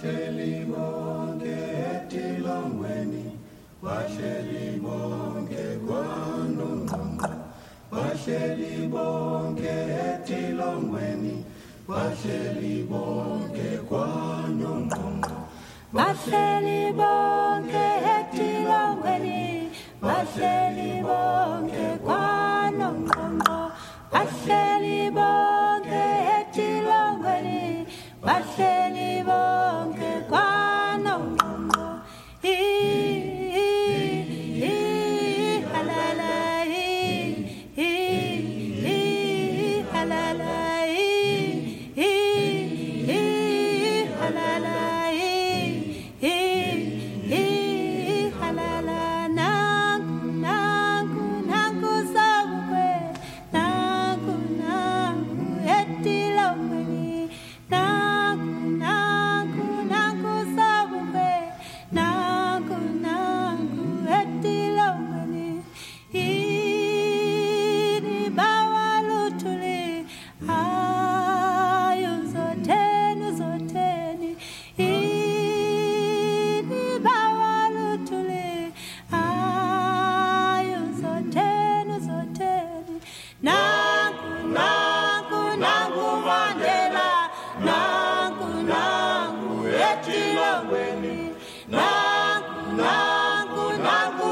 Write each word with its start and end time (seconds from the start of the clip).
wahleli 0.00 0.64
bonke 0.64 1.56
etilongweni 1.92 3.24
wahleli 3.84 4.80
bonke 4.84 5.64
kwanongqongqo 5.86 7.30
wahleli 7.92 8.88
bonke 8.92 9.74
etilongweni 10.08 11.34
bahleli 11.88 12.74
bonke 12.90 13.68
kwanongqongqo 13.88 15.36
bahleli 15.92 16.80
bonke 17.00 17.86
etilongweni 18.16 19.38
bahleli 20.00 20.90
bonke 21.08 21.69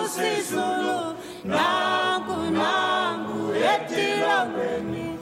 sisulu 0.09 1.15
nangu 1.45 2.51
nangu 2.51 3.55
etilongweni 3.73 5.19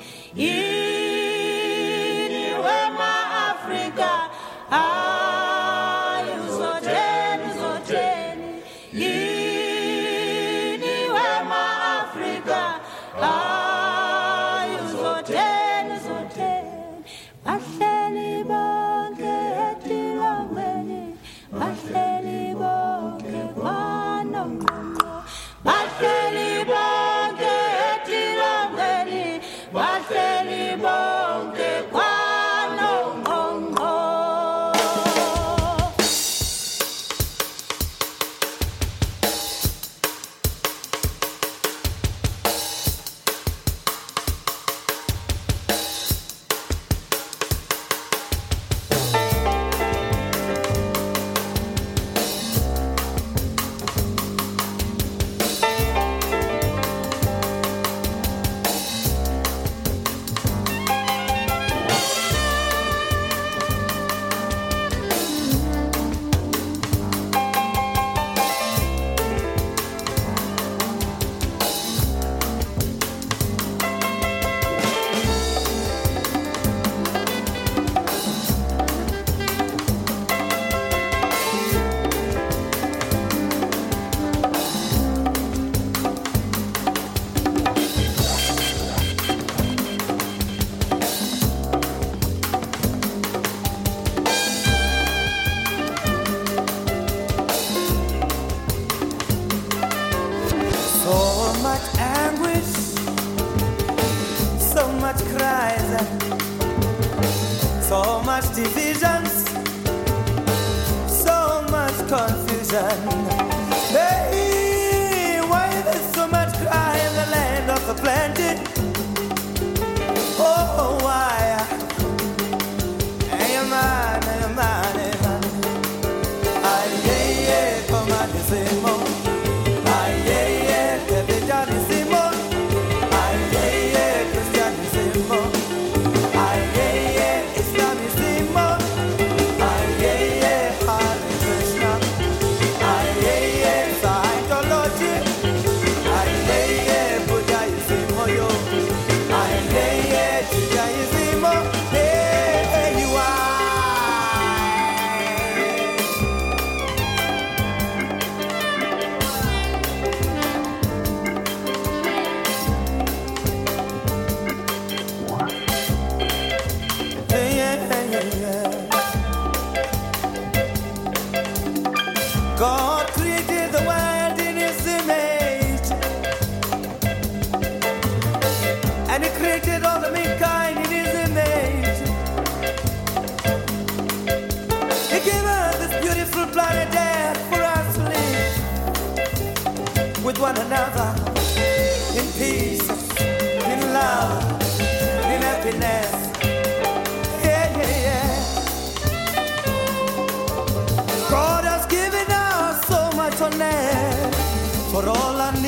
For 204.96 205.10
all 205.10 205.40
our. 205.42 205.65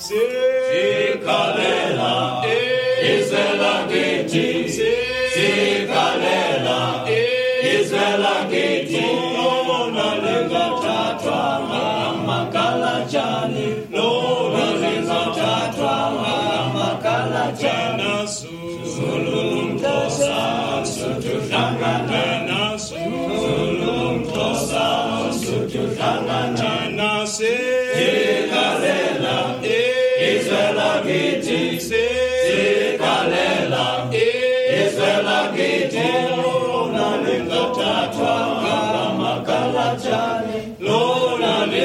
Sim! 0.00 0.49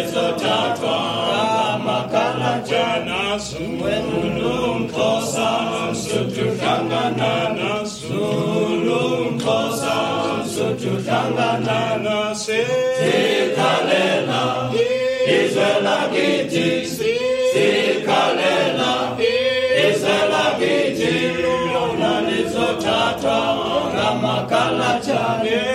zilizotwatwa 0.06 0.98
ngamakala 1.52 2.58
njanazo 2.58 3.58
ulumxhosa 3.58 5.50
suthuhlangana 6.04 7.34
naso 7.58 8.22
ulumxhosa 8.68 9.96
suthuhlangana 10.54 11.80
nase 12.06 12.60
sikhalela 12.98 14.44
izwe 15.38 15.70
lakithi 15.86 16.68
sikhalela 17.52 18.92
izwe 19.86 20.18
lakithi 20.32 21.14
lona 21.42 22.12
lizothathwa 22.28 23.38
ngamakala 23.94 24.90
njani 25.00 25.75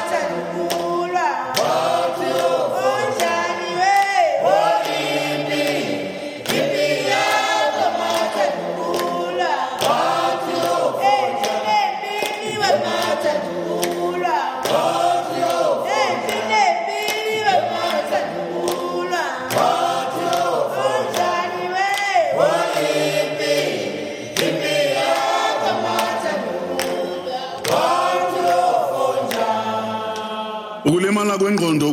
Satan 0.08 0.75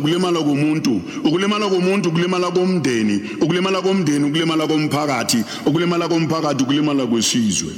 ukulimala 0.00 0.40
komuntu 0.40 1.00
ukulimala 1.24 1.68
komuntu 1.68 2.08
ukulimala 2.08 2.50
komndeni 2.50 3.20
ukulimala 3.40 3.82
komndeni 3.82 4.24
ukulimala 4.24 4.66
komphakathi 4.66 5.44
ukulimala 5.66 6.08
komphakathi 6.08 6.62
ukulimala 6.64 7.06
kwesizwe. 7.06 7.72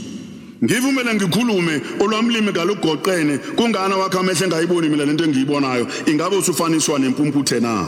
Ngivumele 0.65 1.15
ngikhulume 1.15 1.81
olwamlimi 2.01 2.53
kalugoqene 2.53 3.39
kungana 3.57 3.97
wakho 3.97 4.21
amehlo 4.21 4.47
engayiboni 4.47 4.89
mina 4.89 5.05
lento 5.05 5.25
engiyibonayo? 5.25 5.87
Ingabe 6.07 6.37
usufaniswa 6.37 6.99
nempumputhe 6.99 7.61
na? 7.61 7.87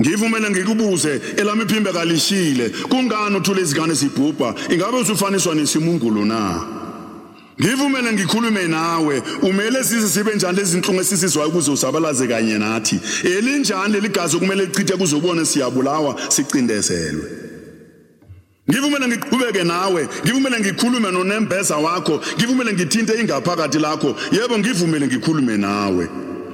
Ngivumele 0.00 0.50
ngikubuze 0.50 1.20
elami 1.36 1.62
iphimbe 1.62 1.92
kalishile 1.92 2.68
kungani 2.88 3.36
uthule 3.36 3.62
izingane 3.62 3.94
zibhubha? 3.94 4.54
Ingabe 4.70 4.96
usufaniswa 4.98 5.54
nesimungulo 5.54 6.24
na? 6.24 6.81
Ngivumele 7.62 8.12
ngikhulume 8.12 8.68
nawe. 8.68 9.22
Umele 9.42 9.84
size 9.84 10.08
sibe 10.08 10.34
njani 10.34 10.56
lezinhlungu 10.56 11.00
esisizwayo 11.00 11.48
ukuze 11.48 11.70
usabalaze 11.70 12.26
kanye 12.28 12.58
nathi? 12.58 13.00
Elinjani 13.24 13.92
leli 13.92 14.08
gazi 14.08 14.36
okumele 14.36 14.64
lichithe 14.64 14.96
kuzobona 14.96 15.44
siyabulawa 15.44 16.16
sicindezelwe? 16.28 17.24
Ngivumele 18.70 19.08
ngiqhubeke 19.08 19.64
nawe. 19.64 20.08
Ngivumele 20.24 20.60
ngikhulume 20.60 21.10
nonembeza 21.10 21.76
wakho. 21.76 22.20
Ngivumele 22.36 22.72
ngithinte 22.72 23.20
ingaphakathi 23.20 23.78
lakho. 23.78 24.16
Yebo 24.32 24.58
ngivumele 24.58 25.06
ngikhulume 25.06 25.56
nawe. 25.56 26.08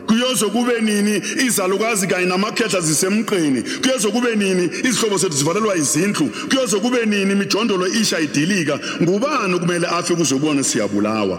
Kuyoze 0.09 0.47
kube 0.47 0.81
nini 0.81 1.23
izalukazi 1.47 2.07
kanye 2.07 2.27
namakhehla 2.27 2.81
zisemqeni 2.81 3.63
kuyoze 3.83 4.09
kube 4.09 4.37
nini 4.37 4.71
izihlobo 4.85 5.17
zethu 5.19 5.37
zivalelwa 5.37 5.77
izindlu? 5.77 6.31
Kuyoze 6.49 6.77
kube 6.77 7.07
nini 7.07 7.33
imijondolo 7.33 7.87
isha 7.87 8.21
idilika? 8.21 8.81
Ngubani 9.03 9.59
kumele 9.59 9.87
afe 9.87 10.15
kuzobona 10.15 10.65
siyabulawa? 10.65 11.39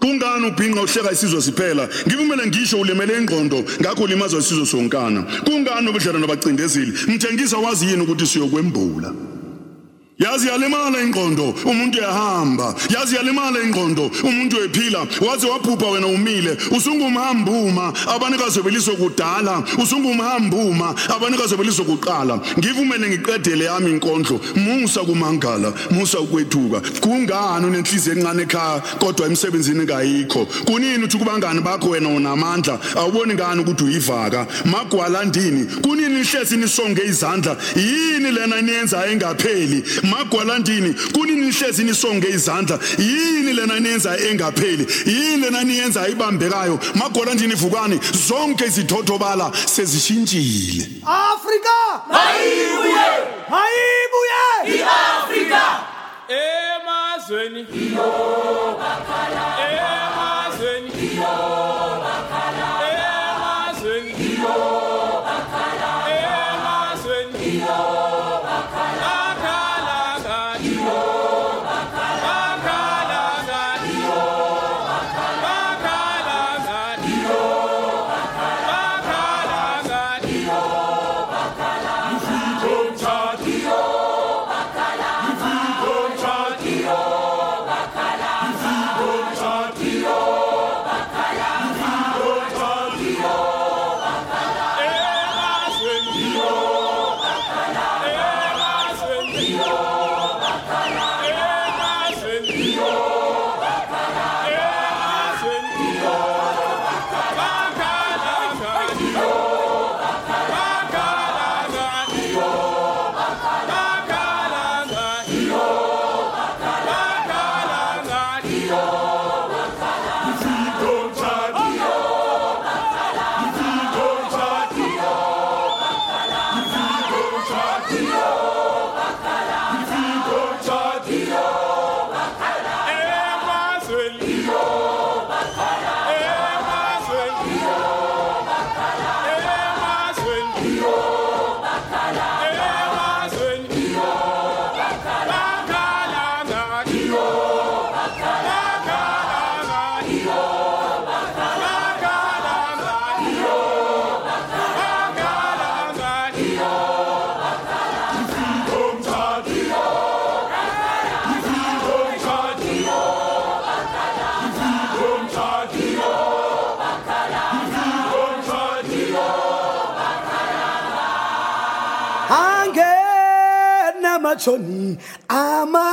Kungani 0.00 0.46
ubhinqa 0.46 0.82
uhleka 0.82 1.12
isizwe 1.12 1.42
siphela? 1.42 1.88
Ngivumele 2.06 2.46
ngisho 2.46 2.80
ulimele 2.80 3.18
ingqondo 3.18 3.64
ngakho 3.80 4.02
ulimazwa 4.02 4.40
isizwe 4.40 4.66
sonkana. 4.66 5.22
Kungani 5.44 5.88
ubudlelwano 5.88 6.18
nabacindezeli? 6.18 6.92
Ngithengisa 7.08 7.56
wazi 7.58 7.86
yini 7.86 8.02
ukuthi 8.02 8.26
siyokwembula? 8.26 9.12
Yazi 10.24 10.48
yalimala 10.48 11.02
ingqondo 11.02 11.54
umuntu 11.64 11.98
uyahamba. 11.98 12.74
Yazi 12.90 13.16
yalimala 13.16 13.62
ingqondo 13.62 14.10
umuntu 14.22 14.56
uyephila. 14.56 15.06
Waze 15.20 15.46
waphupha 15.46 15.86
wena 15.86 16.06
umile. 16.06 16.56
Usungumhambuma 16.70 17.92
abanikazi 18.14 18.62
beliso 18.62 18.92
kudala 18.96 19.62
usungumhambuma 19.82 20.94
abanikazi 21.08 21.56
beliso 21.56 21.84
kuqala 21.84 22.40
ngivumele 22.58 23.08
ngiqedele 23.08 23.64
yami 23.64 23.90
inkondlo. 23.90 24.40
Musa 24.54 25.00
kumangala 25.00 25.72
musa 25.90 26.20
ukwethuka. 26.20 26.80
Kungani 27.00 27.66
unenhliziyo 27.66 28.16
encane 28.16 28.42
ekhaya 28.42 28.82
kodwa 28.98 29.26
emsebenzini 29.26 29.86
kayikho? 29.86 30.46
Kunini 30.64 31.04
uthi 31.04 31.18
kubangani 31.18 31.60
bakho 31.60 31.88
wena 31.90 32.08
unamandla? 32.08 32.78
Awuboni 32.96 33.34
ngani 33.34 33.60
ukuthi 33.60 33.84
uyivaka? 33.84 34.46
Magwalandini 34.64 35.64
kunini 35.82 36.14
nihlezi 36.14 36.56
nisonge 36.56 37.02
izandla? 37.04 37.56
Yini 37.76 38.30
lena 38.30 38.60
niyenzayo 38.62 39.12
engapheli? 39.12 39.82
Magwalandini 40.12 40.94
kunini 41.12 41.46
nihlezi 41.46 41.84
nisonge 41.84 42.28
izandla? 42.28 42.78
Yini 42.98 43.52
lena 43.52 43.80
niyenzayo 43.80 44.28
engapheli? 44.30 44.86
Yini 45.06 45.36
lena 45.36 45.64
niyenzayo 45.64 46.08
ibambekayo? 46.12 46.78
Magwalandini 46.94 47.54
vukani 47.54 48.00
zonke 48.28 48.64
izithotobala 48.64 49.52
sezishintshile. 49.66 50.88
Afrika! 51.06 51.76
Mayibuye, 52.12 53.08
mayibuye! 53.50 54.78
iAfrika. 54.78 55.62
emazweni. 56.28 57.60
Emazweni 57.60 57.66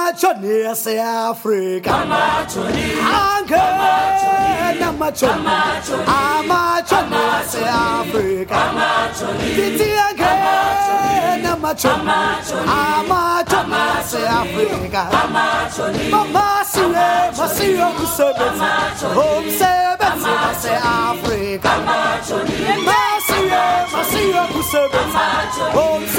amajoni 0.09 0.65
aseafrika. 0.65 1.93
Angena 3.37 4.87
amajoni 4.89 5.47
amajoni 6.07 7.15
aseafrika. 7.41 8.55
Kithi 9.55 9.89
angena 10.09 11.53
amajoni 11.53 12.11
amajoni 12.65 13.75
aseafrika. 13.99 15.07
Mamasiwe 16.11 17.05
masiwe 17.37 17.83
umsebenzi. 17.83 18.65
Umsebenzi 19.05 20.29
waseafrika 20.45 21.69
masiwe 22.85 23.61
masiwe 23.93 24.39
umsebenzi. 24.55 25.17
Umsebenzi 25.73 26.18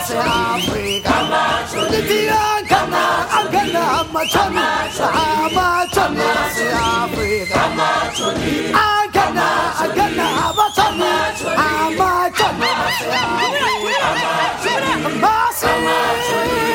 waseafrika 0.00 1.14
lithi 1.90 2.28
angena 2.28 3.02
angena 3.38 3.82
amajoni 4.00 4.58
amajoni 5.44 6.22
aseafrika 6.44 7.60
angena 8.84 9.46
angena 9.82 10.26
amajoni 10.48 11.10
amajoni 11.56 12.70
aseafrika 12.86 14.08
masiwe 15.20 15.60
umsebenzi 15.60 16.69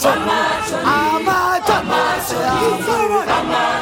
Amazon, 0.00 0.86
Amazon, 0.86 2.38
you 2.62 2.70
forward, 2.86 3.26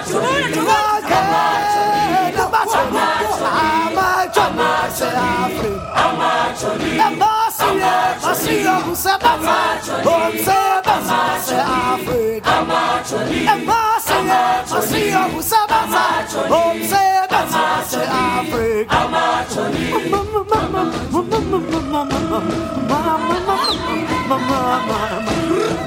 you 0.09 0.17
learn 0.17 0.49
to 0.53 0.61
walk 0.65 1.05
again. 1.05 2.33
Amazon, 2.41 2.97
Amazon, 3.77 4.57
Afri, 5.13 5.73
Amazon, 5.93 6.81
Amazon, 7.05 7.77
Asira 8.25 8.77
Musaba, 8.81 9.33
Musaba, 10.07 10.95
Afri, 11.45 12.41
Amazon, 12.47 13.29
Amazon, 13.53 14.29
Asira 14.73 15.23
Musaba, 15.29 15.81
Musaba, 16.49 17.41
Afri, 18.09 18.89
Amazon, 18.89 19.71
Mama, 20.11 20.41
Mama, 20.49 20.83
Mama, 21.13 21.37
Mama, 21.37 21.81
Mama, 21.93 22.39
Mama, 22.89 23.37
Mama. 23.47 24.16
Africa. 24.29 25.87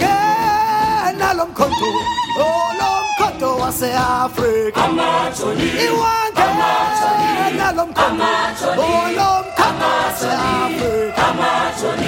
Owangena 0.00 1.32
lo 1.34 1.46
mkhonto 1.46 1.86
lo 2.78 2.90
mkhonto 3.04 3.56
wase-Afrika 3.56 4.80
iwangena 5.84 7.66
lo 7.76 7.86
mkhonto 7.86 8.24
lo 9.16 9.44
mkhonto 9.44 9.88
wase-Afrika 10.04 11.24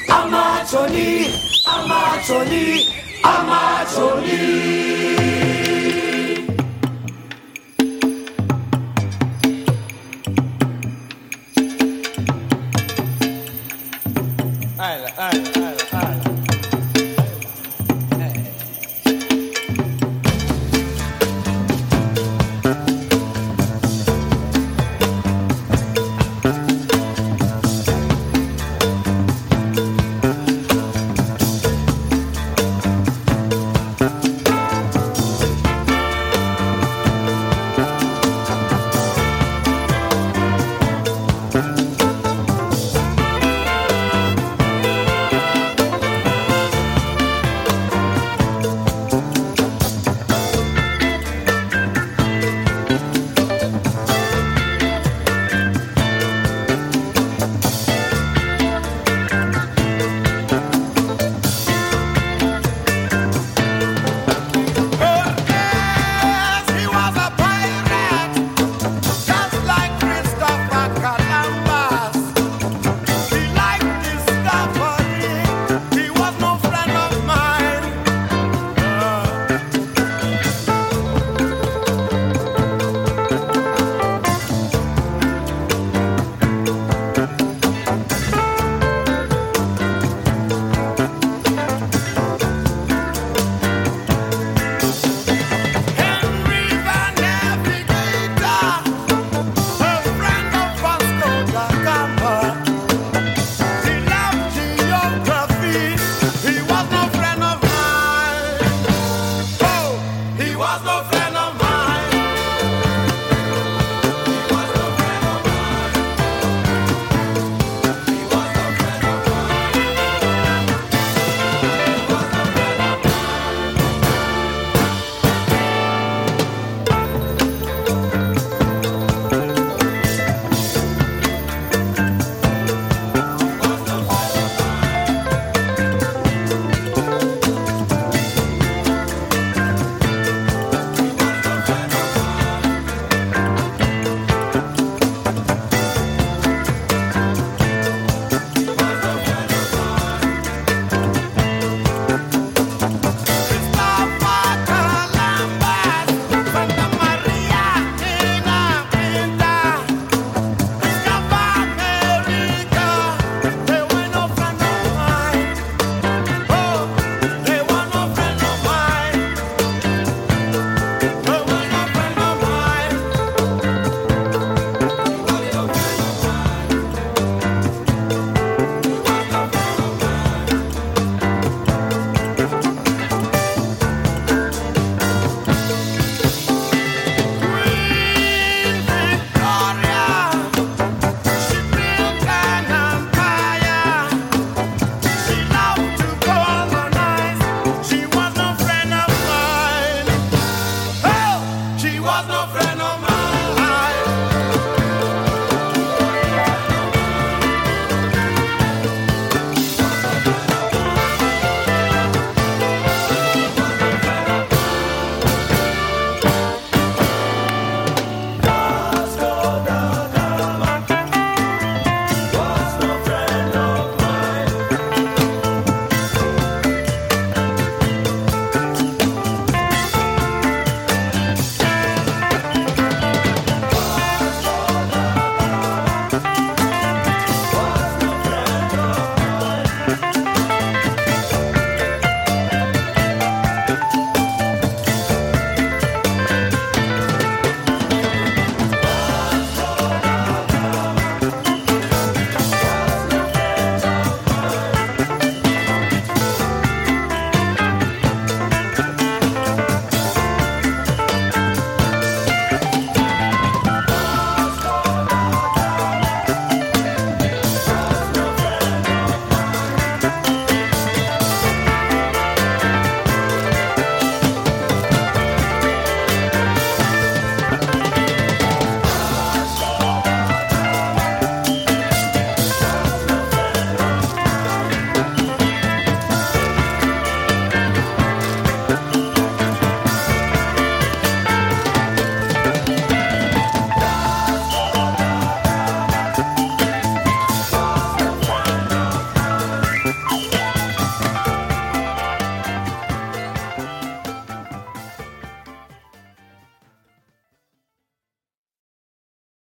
amachoni 0.09 1.07
amachoni 1.75 2.65
amachoni 3.23 4.41
All 14.79 15.01
right, 15.01 15.19
all 15.19 15.31
right. 15.31 15.62